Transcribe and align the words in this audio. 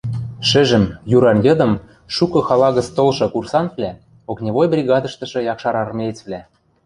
Шӹжӹм, 0.47 0.85
юран 1.15 1.39
йыдым, 1.47 1.73
шукы 2.15 2.39
хала 2.47 2.69
гӹц 2.75 2.87
толшы 2.97 3.25
курсантвлӓ, 3.33 3.91
огневой 4.29 4.67
бригадыштышы 4.73 5.39
якшарармеецвлӓ 5.51 6.41